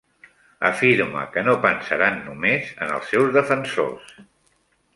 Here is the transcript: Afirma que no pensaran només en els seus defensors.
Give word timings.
Afirma 0.69 1.25
que 1.35 1.43
no 1.49 1.53
pensaran 1.65 2.17
només 2.29 2.73
en 2.87 2.97
els 2.97 3.13
seus 3.13 3.31
defensors. 3.39 4.13